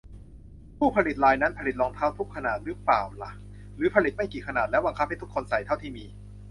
[0.77, 3.31] ผู้ผลิตรายนั้นผลิตรองเท้าทุกขนาดรึเปล่าล่ะ
[3.77, 6.05] หรือผลิตไม่กี่ขนาด แล้วบังคับให้ทุกคนใส่เท่าที่มี